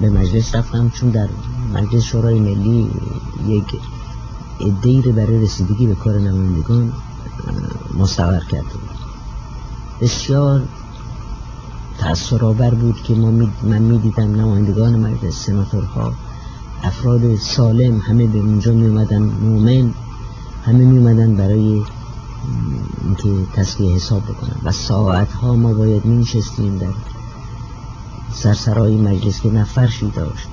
[0.00, 1.28] به مجلس رفتم چون در
[1.74, 2.90] مجلس شورای ملی
[3.46, 3.64] یک
[4.60, 6.92] ادهی رو برای رسیدگی به کار نمایندگان
[7.98, 8.90] مستقر کرده بود.
[10.00, 10.62] بسیار
[11.98, 16.12] تأثیرآور بود که ما می من می‌دیدم نمایندگان مجلس سناتورها
[16.82, 19.94] افراد سالم همه به اونجا می اومدن مومن
[20.64, 21.82] همه می اومدن برای
[23.04, 24.56] اینکه تصفیه حساب بکنن.
[24.64, 26.86] و ساعت ها ما باید می نشستیم در
[28.32, 30.48] سرسرای مجلس که نفرشی داشت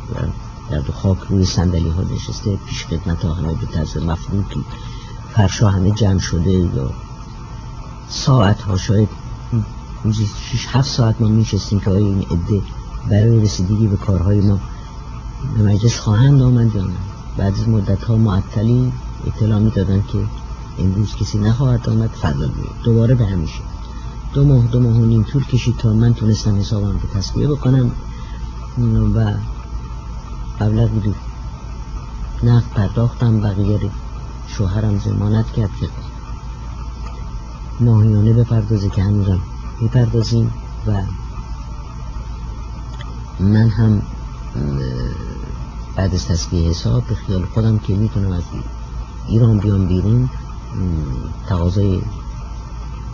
[0.69, 4.65] در دو خاک روی صندلی ها نشسته پیش خدمت همه به طرز مفروکی
[5.33, 6.91] فرشا همه جمع شده یا
[8.09, 9.09] ساعت ها شاید
[10.03, 12.61] روزی 6 7 ساعت ما میشستیم که آیا این عده
[13.09, 14.59] برای رسیدگی به کارهای ما
[15.57, 16.93] به مجلس خواهند آمد یا نه.
[17.37, 18.93] بعد از مدت ها معطلی
[19.27, 20.19] اطلاع می‌دادن که
[20.79, 22.49] امروز کسی نخواهد آمد فردا
[22.83, 23.59] دوباره به همیشه.
[24.35, 27.91] دو ماه دو ماه و نیم طول کشید تا من تونستم حسابم رو تصویه بکنم.
[29.15, 29.33] و
[30.59, 31.13] قبل بودی
[32.43, 33.79] نقد پرداختم بقیه
[34.47, 35.89] شوهرم زمانت کرد که
[37.79, 39.39] ماهیانه بپردازه که هنوزم
[39.81, 40.53] بپردازیم
[40.87, 41.01] و
[43.39, 44.01] من هم
[45.95, 48.43] بعد از تصویه حساب به خیال خودم که می‌تونم از
[49.27, 50.29] ایران بیام بیرون
[51.47, 52.01] تقاضای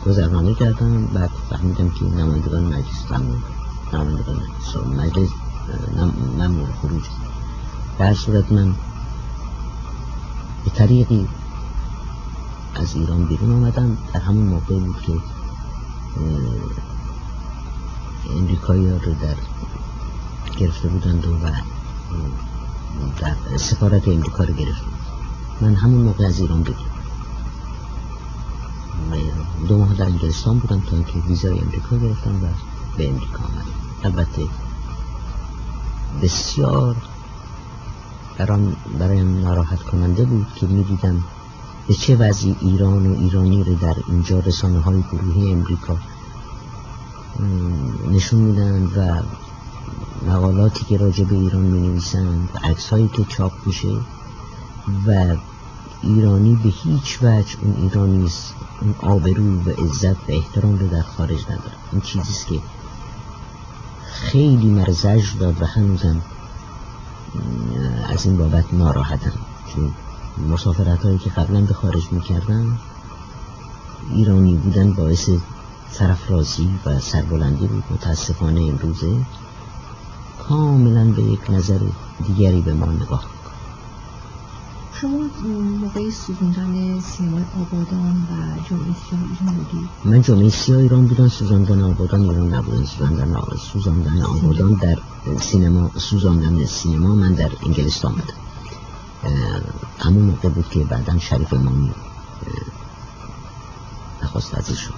[0.05, 3.11] گذرنامه کردم بعد فهمیدم که نمایندگان مجلس
[3.93, 4.37] نمایندگان
[4.97, 5.29] مجلس
[6.37, 7.03] ممنوع خروج.
[7.99, 8.75] در صورت من
[10.63, 11.27] به طریقی
[12.75, 13.97] از ایران بیرون آمدم.
[14.13, 15.13] در همون موقع بود که
[18.37, 19.35] امریکایی رو در
[20.57, 21.49] گرفته بودند و
[23.19, 24.81] در سفارت امریکا رو گرفت
[25.61, 26.90] من همون موقع از ایران بیرون
[29.67, 32.47] دو ماه در انگلستان بودم تا اینکه ویزای امریکا گرفتم و
[32.97, 33.65] به امریکا آمدم.
[34.03, 34.41] البته
[36.21, 36.95] بسیار
[38.37, 41.23] برام برایم ناراحت کننده بود که می‌دیدم
[41.87, 45.97] به چه وضعی ایران و ایرانی رو در اینجا رسانه های گروهی امریکا
[48.11, 49.21] نشون میدن و
[50.31, 53.87] مقالاتی که راجع به ایران می نویسند و عکس هایی که چاپ میشه
[55.07, 55.35] و
[56.03, 58.29] ایرانی به هیچ وجه اون ایرانی
[58.81, 61.75] اون آبرو و عزت و احترام رو در خارج نداره.
[61.91, 62.59] این چیزیست که
[64.05, 66.21] خیلی مرزج داد و هنوزم
[68.09, 69.39] از این بابت ناراحتم.
[69.67, 69.91] چون
[70.49, 72.79] مسافرت هایی که قبلا به خارج می‌کردم
[74.13, 75.29] ایرانی بودن باعث
[75.91, 77.83] سرفرازی و سربلندی بود.
[77.91, 79.25] متاسفانه امروزه
[80.39, 81.79] کاملا به یک نظر
[82.27, 83.23] دیگری به ما نگاه
[85.01, 85.29] شما
[85.81, 88.33] موقع سوزوندن سینمای آبادان و
[88.69, 93.35] جمعه سیاه ایران بودی؟ من جمعه سیاه ایران بودم سوزاندن آبادان ایران نبودن سوزاندن,
[93.73, 94.97] سوزاندن آبادان در
[95.39, 98.33] سینما سوزاندن سینما من در انگلستان بودم.
[99.99, 101.91] همون موقع بود که بعدا شریف امامی
[104.23, 104.93] نخواست وزیر شد.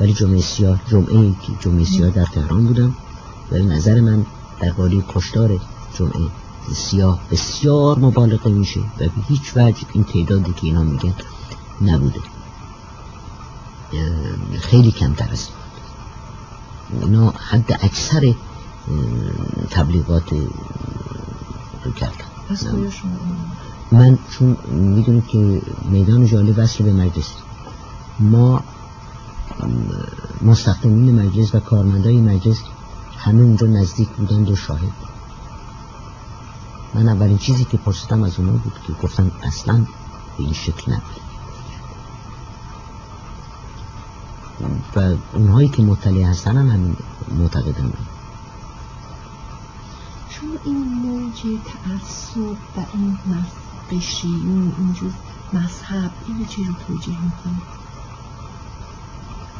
[0.00, 2.94] ولی جمعه سیاه جمعه جمعه سیاه در تهران بودم.
[3.52, 4.26] ولی نظر من
[4.60, 5.60] در قالی کشتار
[5.98, 6.30] جمعه
[6.72, 11.14] سیاه بسیار مبالغه میشه و به هیچ وجه این تعدادی که اینا میگن
[11.80, 12.20] نبوده.
[14.60, 15.52] خیلی کمتر است
[17.02, 18.34] اینا حد اکثر
[19.70, 20.32] تبلیغات
[21.84, 22.24] رو کردن.
[23.92, 27.30] من چون می‌دونم که میدان جالی وصل به مجلس.
[28.18, 28.64] ما
[30.42, 32.58] مستخدمین مجلس و کارمندای مجلس
[33.18, 34.92] همه اونجا نزدیک بودند و شاهد
[36.94, 39.86] من اولین چیزی که پرسیدم از اونا بود که گفتن اصلا
[40.36, 41.20] به این شکل نبود.
[44.96, 46.96] و اونهایی که مطلع هستن هم همین
[47.38, 47.92] معتقدن.
[50.28, 53.18] شما این موج تعصب و این
[53.92, 55.12] قشریون اینجور
[55.52, 57.62] مذهب اینو چه رو توجیه می‌کنید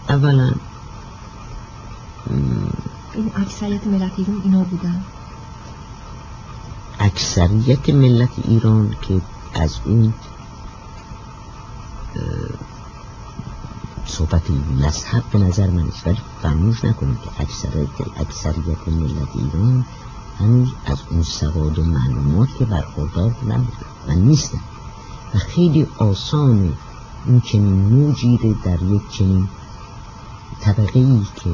[0.09, 0.53] اولا
[3.15, 5.05] این اکثریت ملت ایران اینا بودن.
[6.99, 9.21] اکثریت ملت ایران که
[9.55, 10.15] از اون
[14.07, 14.43] صحبت
[14.77, 19.85] مذهب به نظر من است ولی فرموش نکنید که اکثریت, اکثریت ملت ایران
[20.39, 24.61] هنوز از اون سواد و معلومات که برخوردار نبود و نیستن.
[25.35, 26.73] و خیلی آسانه
[27.27, 29.49] این چنین موجی در یک چنین
[30.61, 31.51] طبقه ای که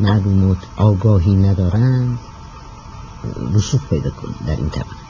[0.00, 2.18] معلومات آگاهی ندارند
[3.52, 5.08] رسوخ پیدا کنید در این طبقه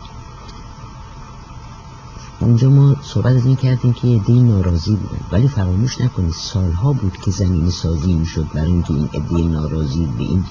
[2.41, 5.21] اونجا ما صحبت از این کردیم که عده ناراضی بودن.
[5.33, 10.25] ولی فراموش نکنید سالها بود که زمین سازی می‌شد برای اینکه این عده ناراضی به
[10.25, 10.45] این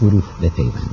[0.00, 0.90] گروه بپیوندن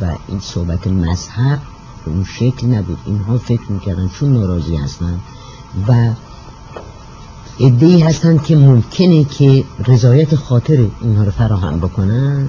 [0.00, 1.60] و این صحبت مذهب
[2.04, 2.98] به اون شکل نبود.
[3.04, 5.20] اینها فکر می‌کردن چون ناراضی هستن
[5.88, 6.10] و
[7.60, 12.48] ادهی هستن که ممکنه که رضایت خاطر اینها رو فراهم بکنن.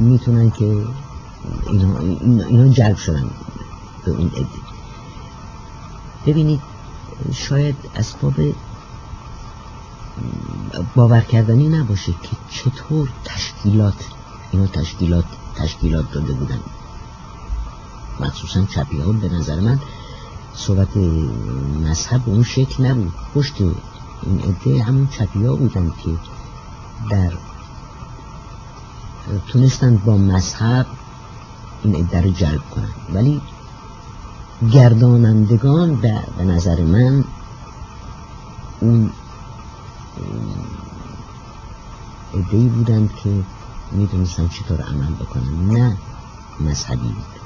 [0.00, 0.84] می‌تونن که
[1.66, 1.98] اینا,
[2.46, 3.30] اینا جلب شدن
[4.04, 4.46] به اون عده.
[6.26, 6.60] ببینید
[7.32, 8.34] شاید اسباب
[10.94, 14.04] باور کردنی نباشه که چطور تشکیلات
[14.50, 15.24] اینا تشکیلات
[15.56, 16.60] تشکیلات داده بودن.
[18.20, 19.80] مخصوصا چپی ها به نظر من
[20.54, 20.96] صحبت
[21.82, 23.12] مذهب اون شکل نبود.
[23.34, 23.60] پشت
[24.22, 26.10] این عده همون چپی ها بودن که
[27.10, 27.32] در
[29.46, 30.86] تونستند با مذهب
[31.82, 32.94] این عده رو جلب کنن.
[33.14, 33.40] ولی
[34.72, 35.94] گردانندگان
[36.36, 37.24] به نظر من
[38.80, 39.10] اون
[42.34, 43.42] عده بودند که
[43.92, 45.78] می‌دونستن چطور عمل بکنن.
[45.78, 45.96] نه
[46.60, 47.36] مذهبی بود.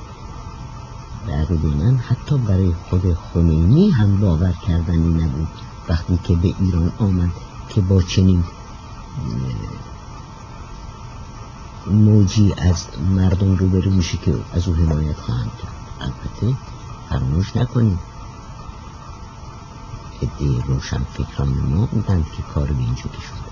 [1.64, 5.48] من حتی برای خود خمینی هم باور کردنی نبود.
[5.88, 7.30] وقتی که به ایران آمد
[7.68, 8.44] که با چنین
[11.86, 15.74] موجی از مردم روبرو میشه که از او حمایت خواهند کرد.
[16.00, 16.58] البته
[17.08, 17.98] فراموش نکنیم.
[20.22, 23.50] عده روشن فکران ما بودند که کار به اینجا شد.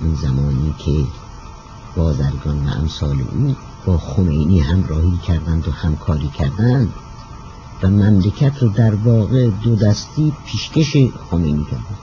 [0.00, 1.04] اون زمانی که
[1.96, 6.92] بازرگان و امثال او با خمینی همراهی کردند و همکاری کردند
[7.82, 10.96] و مملکت رو در واقع دو دستی پیشکش
[11.30, 11.98] خمینی کردند.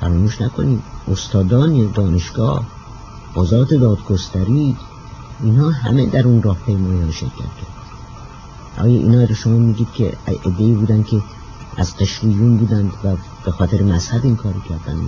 [0.00, 0.82] فراموش نکنیم.
[1.08, 2.64] استادان دانشگاه
[3.36, 4.76] قضات دادگستری
[5.42, 7.74] اینها همه در اون راه پیمایی شرکت کرد
[8.78, 11.22] آیا اینا رو شما میگید که ادهی بودن که
[11.76, 15.00] از قشریون بودند و به خاطر مذهب این کاری کردن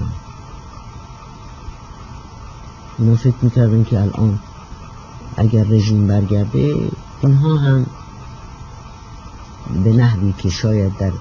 [2.99, 4.39] اینا فکر می‌کردن که الان
[5.37, 6.91] اگر رژیم برگرده
[7.23, 7.87] اینها هم
[9.85, 11.12] به نحوی که شاید در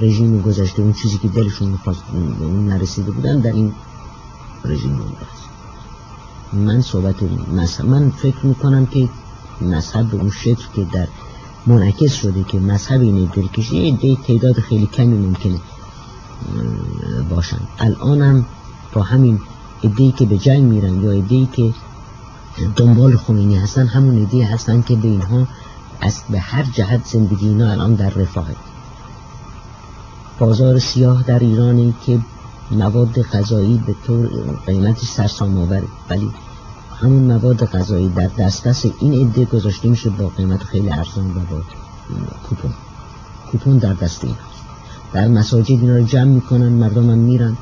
[0.00, 2.02] رژیم گذشته اون چیزی که دلشون می‌خواست
[2.68, 3.72] نرسیده بودن در این
[4.64, 5.26] رژیم مونده
[6.52, 7.14] من صحبت
[7.52, 9.08] مذهب من فکر می‌کنم که
[9.60, 11.08] مذهب به اون شکل که در
[11.66, 15.58] منعکس شده که مذهب اینه دلکشی تعداد خیلی کمی ممکنه
[17.30, 17.60] باشن.
[17.78, 18.46] الان هم
[18.92, 19.40] با همین
[19.82, 21.72] ادهی که به جنگ میرن یا ادهی که
[22.76, 25.46] دنبال خمینی هستن همون ادهی هستن که به اینها
[26.00, 28.56] از به هر جهت زندگی اینا الان در رفاهه.
[30.38, 32.18] بازار سیاه در ایرانی که
[32.70, 34.30] مواد غذایی به طور
[34.66, 36.30] قیمتش سرسام آوره ولی
[37.00, 41.62] همون مواد غذایی در دسترس این عده گذاشته میشه با قیمت خیلی ارزان و با
[42.48, 42.72] کوپون.
[43.50, 44.34] کوپون در دست این
[45.12, 47.56] در مساجد اینا رو جمع می‌کنن مردم هم میرن.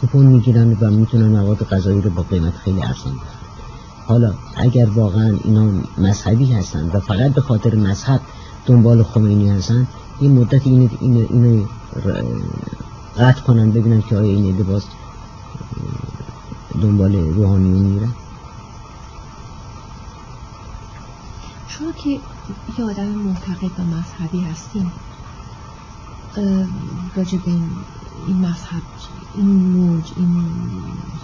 [0.00, 3.44] کوپون می‌گیرن و می‌تونن مواد غذایی رو با قیمت خیلی ارزان بخرن
[4.06, 8.20] حالا اگر واقعا اینا مذهبی هستن و فقط به خاطر مذهب
[8.66, 9.86] دنبال خمینی هستن
[10.20, 11.64] این مدت اینو, اینو, اینو
[13.18, 14.84] قطع کنن ببینن که آیا این باز
[16.82, 18.12] دنبال روحانیون میرن
[21.68, 22.10] شما که
[22.78, 24.92] یه آدم معتقد و مذهبی هستیم
[27.16, 27.50] راجع به
[28.26, 28.82] این مذهب
[29.34, 30.46] این موج این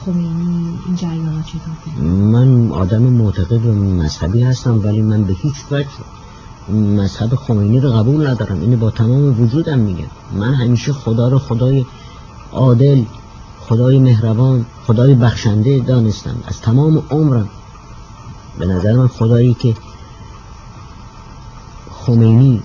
[0.04, 5.88] خمینی این جریانات چطور؟ من آدم معتقد و مذهبی هستم ولی من به هیچ وجه
[6.68, 8.60] مذهب خمینی رو قبول ندارم.
[8.60, 10.10] اینو با تمام وجودم میگم.
[10.32, 11.86] من همیشه خدا رو خدای
[12.52, 13.04] عادل
[13.60, 16.36] خدای مهربان خدای بخشنده دانستم.
[16.46, 17.48] از تمام عمرم
[18.58, 19.74] به نظر من خدایی که
[21.90, 22.62] خمینی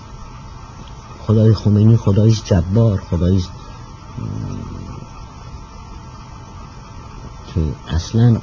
[1.26, 3.42] خدای خمینی خدای جبار خدای
[7.54, 8.36] که اصلا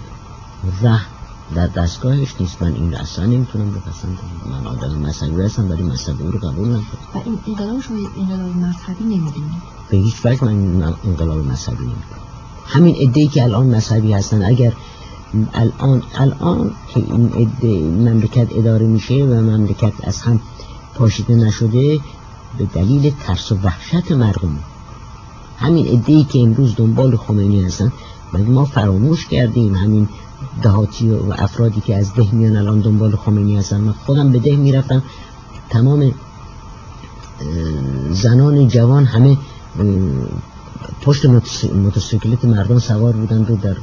[0.82, 1.13] ره
[1.56, 2.62] در دستگاهش نیست.
[2.62, 4.18] من این اصلا نمی‌تونم بپسندم
[4.52, 6.82] من آدم مذهبی هستم ولی مذهبی رو قبول و
[7.26, 12.24] این انقلاب شما انقلاب مذهبی نمی‌دونید به هیچ وجه من انقلاب مذهبی نمی‌دونم
[12.66, 14.74] همین ادهی که الان مذهبی هستن اگر
[15.54, 17.80] الان الان که این عده
[18.12, 20.40] مملکت اداره میشه و مملکت از هم
[20.96, 22.00] پاشیده نشده
[22.58, 24.60] به دلیل ترس و وحشت مردم.
[25.58, 27.92] همین ادهی که امروز دنبال خمینی هستن
[28.34, 30.10] ولی ما فراموش کردیم همین
[30.62, 33.82] دهاتی و افرادی که از ده میان الان دنبال خمینی هستن.
[33.82, 35.04] من خودم به ده می‌رفتم.
[35.70, 36.12] تمام
[38.12, 39.38] زنان جوان همه
[41.02, 41.26] پشت
[41.74, 43.76] موتورسیکلت مردم سوار بودند و در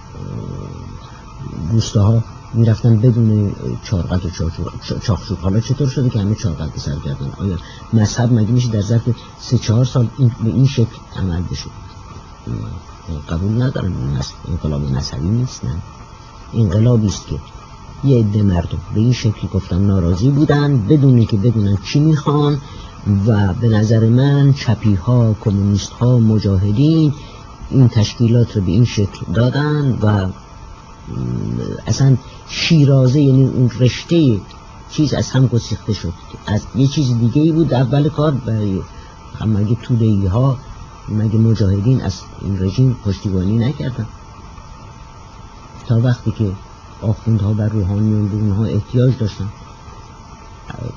[1.70, 3.52] روستاها می‌رفتن بدون
[3.84, 4.50] چارقد و
[5.00, 7.56] چاخچوب حالا چطور شده که همه چارقد سر کردن؟ آیا
[7.92, 9.02] مذهب مگه میشه در ظرف
[9.40, 11.70] سه چهار سال این به این شکل عمل بشه؟
[13.28, 13.92] قبول ندارم.
[14.48, 15.70] انقلاب مذهبی نیست نه.
[16.54, 17.36] انقلابی است که
[18.04, 22.58] یه عده مردم به این شکل گفتم ناراضی بودن بدون که بدونن چی می‌خوان
[23.26, 27.12] و به نظر من چپی ها کمونیست ها مجاهدین
[27.70, 30.26] این تشکیلات رو به این شکل دادن و
[31.86, 32.16] اصلا
[32.48, 34.40] شیرازه یعنی اون رشته
[34.90, 36.12] چیز از هم گسیخته شد.
[36.46, 38.80] از یه چیز دیگه ای بود اول کار برای
[39.46, 40.58] مگه توده ها
[41.08, 44.06] مگه مجاهدین از این رژیم پشتیبانی نکردن.
[45.90, 46.52] تا وقتی که
[47.02, 49.48] آخوندها و روحانیون به اونها احتیاج داشتن.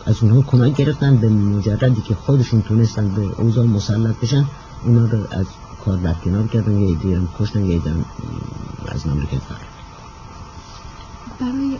[0.05, 4.45] از اونها کمک گرفتن به مجردی که خودشون تونستن به اوضاع مسلط بشن
[4.83, 5.45] اونا رو از
[5.85, 7.91] کار برکنار کردن یه هم کشتن یه ایده
[8.87, 9.67] از مملکت فرد
[11.39, 11.77] برای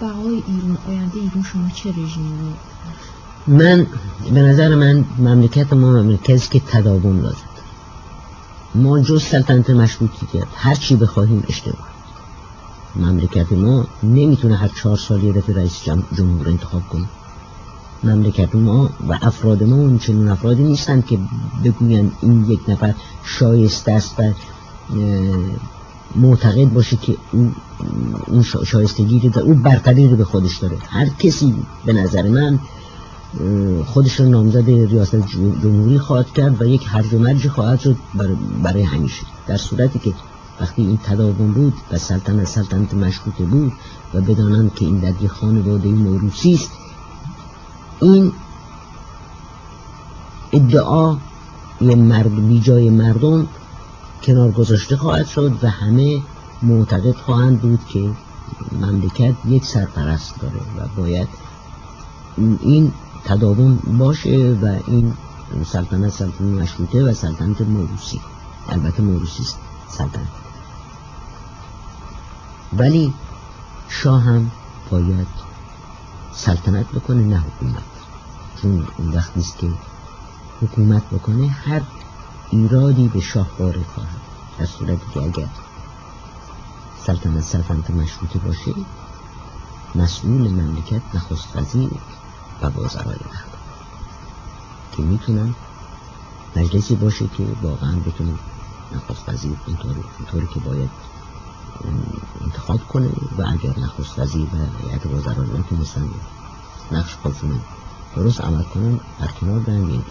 [0.00, 2.54] بقای ایران آینده ایران شما چه رژیمی
[3.46, 3.86] من
[4.34, 7.51] به نظر من مملکت ما مملکتی که تداوم دارد
[8.74, 11.88] ما جز سلطنت مشروطیت هر چی بخواهیم اشتباه
[12.96, 15.82] مملکت ما نمی‌تونه هر چهار سال یه دفعه رئیس
[16.16, 17.04] جمهور انتخاب کنه.
[18.04, 21.18] مملکت ما و افراد ما اون چنین افرادی نیستن که
[21.64, 22.94] بگوین این یک نفر
[23.24, 24.22] شایسته است و
[26.16, 27.16] معتقد باشه که
[28.26, 30.76] اون شایستگی رو او برتری رو به خودش داره.
[30.88, 31.54] هر کسی
[31.84, 32.58] به نظر من
[33.86, 35.16] خودش رو نامزد ریاست
[35.62, 37.96] جمهوری خواهد کرد و یک هرج و مرج خواهد شد
[38.62, 40.12] برای همیشه در صورتی که
[40.60, 43.72] وقتی این تداوم بود و سلطنت سلطنت مشروطه بود
[44.14, 46.70] و بدانند که این در یک خانواده موروسی است
[48.00, 48.32] این
[50.52, 51.16] ادعا
[51.80, 53.46] مرد بی جای مردم
[54.22, 56.22] کنار گذاشته خواهد شد و همه
[56.62, 58.10] معتقد خواهند بود که
[58.80, 61.28] مملکت یک سرپرست داره و باید
[62.60, 62.92] این
[63.24, 65.14] تداوم باشه و این
[65.64, 68.20] سلطنت سلطنت مشروطه و سلطنت موروسی
[68.68, 69.58] البته موروسی است
[69.88, 70.28] سلطنت.
[72.72, 73.14] ولی
[73.88, 74.50] شاه هم
[74.90, 75.26] باید
[76.32, 77.82] سلطنت بکنه نه حکومت.
[78.62, 79.68] چون اون وقتی است که
[80.62, 81.82] حکومت بکنه هر
[82.50, 84.20] ایرادی به شاه وارد خواهد.
[84.58, 85.48] در صورتی که اگر
[87.06, 88.72] سلطنت سلطنت مشروطه باشه
[89.94, 91.90] مسئول مملکت نخست وزیر.
[92.62, 93.16] و وزرای
[94.92, 95.54] که می‌تونن
[96.56, 98.32] مجلسی باشه که واقعا بتونه
[98.94, 100.90] نخست وزیر اینطوری که باید
[102.40, 103.08] انتخاب کنه
[103.38, 106.08] و اگر نخست وزیر و هیئت وزرا نتونستن
[106.92, 107.60] نقش خودشون
[108.16, 110.02] درست عمل کنن در کنار برن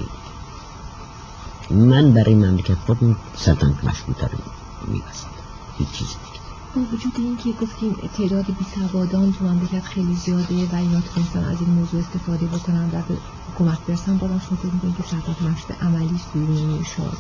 [1.70, 4.38] من برای مملکت خودم سلطنت مشروطه رو
[4.88, 5.30] میبسید
[5.78, 6.08] هیچ چیز
[6.76, 11.44] با وجود این که گفتیم تعداد بی سوادان تو مملکت خیلی زیاده و اینا تونستن
[11.44, 13.04] از این موضوع استفاده بکنن در
[13.54, 17.18] حکومت برسن با شما فکر می‌کنید که سلطنت مشروطه عملی است بیرون شد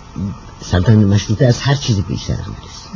[0.61, 2.55] سلطنت مشروطه از هر چیزی بیشتر عملی.
[2.73, 2.89] است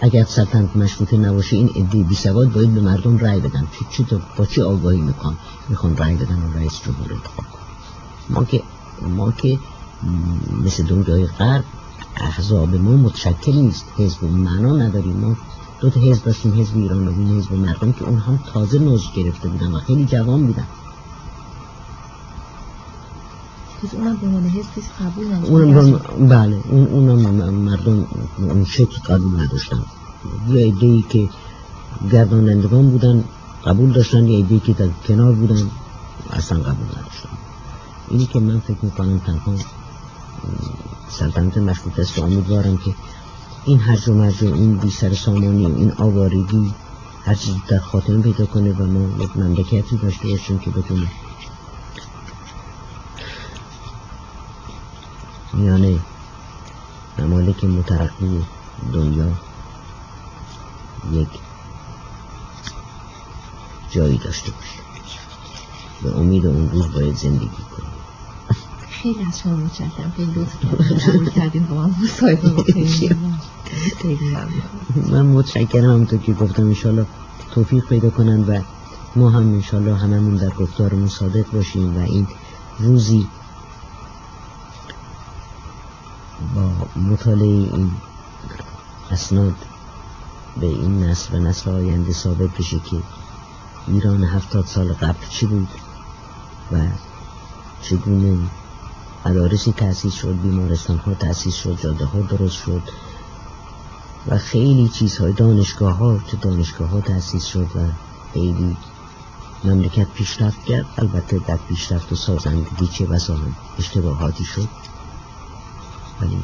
[0.00, 3.66] اگر سلطنت مشروطه نباشه این عده بی سواد باید به مردم رأی بدن.
[3.90, 5.36] چی چی با چی آگاهی میکن
[5.68, 7.44] می‌خوان رأی بدن و رئیس جمهور انتخاب
[8.30, 8.62] ما که
[9.02, 9.58] ما که
[10.64, 11.64] مثل دنیای غرب
[12.16, 13.84] احزاب ما متشکل نیست.
[13.96, 15.16] حزب معنا نداریم.
[15.16, 15.36] ما
[15.82, 19.04] دو تا حزب داشتیم حزب ایران و این حزب مردم که اون هم تازه نوز
[19.16, 20.66] گرفته بودن و خیلی جوان بودن.
[23.92, 28.06] اونم به عنوان حزبش قبول اونم بله اون اونم مردم
[28.38, 29.82] اون شکل قبول نداشتن.
[30.48, 31.28] یه ایده که
[32.12, 33.24] گردانندگان بودن
[33.64, 35.70] قبول داشتن یه ایده که در کنار بودن
[36.30, 37.28] اصلا قبول نداشتن.
[38.08, 39.54] اینی که من فکر می‌کنم تنها
[41.10, 42.94] سلطنت مشروط است امیدوارم که
[43.64, 46.74] این هرج و مرج و این بی سر سامانی و این آوارگی
[47.24, 51.06] هر چیز در خاتمه پیدا کنه و ما یک مملکتی داشته باشیم که بتونه
[55.52, 55.98] میانه
[57.18, 58.44] ممالک مترقی
[58.92, 59.32] دنیا
[61.12, 61.28] یک
[63.90, 64.78] جایی داشته باشه
[66.02, 67.92] به امید اون روز باید زندگی کنیم
[68.88, 70.12] خیلی از شما متشکرم.
[70.16, 72.50] خیلی لطف کردیم با من مصاحبه
[75.10, 77.06] من متشکرم همونطور که گفتم انشالله
[77.54, 78.60] توفیق پیدا کنن و
[79.16, 82.26] ما هم انشالله هممون در گفتارمون صادق باشیم و این
[82.78, 83.26] روزی
[86.54, 86.70] با
[87.00, 87.90] مطالعه این
[89.10, 89.54] اسناد
[90.60, 92.96] به این نسل و نسل آینده ثابت بشه که
[93.86, 95.68] ایران هفتاد سال قبل چی بود
[96.72, 96.78] و
[97.82, 98.38] چگونه
[99.26, 102.82] مدارسی تأسیس شد بیمارستان ها تأسیس شد جاده ها درست شد.
[104.26, 107.78] و خیلی چیزهای دانشگاه ها تو دانشگاه ها تأسیس شد و
[108.32, 108.76] خیلی
[109.64, 110.86] مملکت پیشرفت کرد.
[110.98, 114.68] البته در پیشرفت و سازندگی چه بسا هم اشتباهاتی شد.
[116.20, 116.38] ولی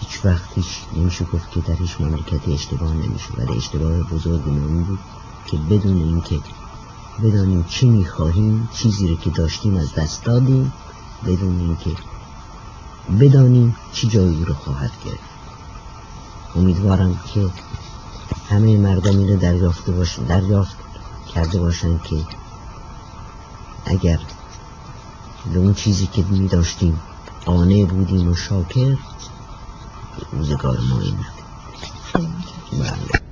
[0.00, 0.66] هیچ وقت هیچ
[0.96, 3.32] نمیشه گفت که در هیچ مملکتی اشتباه نمیشه.
[3.38, 4.98] ولی اشتباه بزرگ این بود
[5.46, 6.38] که بدون اینکه
[7.22, 10.72] بدانیم چی می‌خواهیم چیزی رو که داشتیم از دست دادیم
[11.26, 11.90] بدون اینکه
[13.20, 15.33] بدانیم چی جایی رو خواهد گرفت.
[16.56, 17.46] امیدوارم که
[18.48, 20.76] همه مردمی رو دریافته باش دریافت
[21.34, 22.16] کرده باشند که
[23.84, 24.20] اگر
[25.52, 27.00] به اون چیزی که می داشتیم
[27.44, 28.96] قانع بودیم و شاکر
[30.32, 31.16] روزگار ما این.
[32.72, 33.23] بله